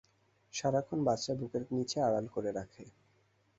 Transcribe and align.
সারাক্ষণ 0.53 0.99
বাচ্চা 1.07 1.33
বুকের 1.39 1.63
নিচে 1.71 1.97
আড়াল 2.01 2.25
করে 2.35 2.49
রাখে। 2.51 2.83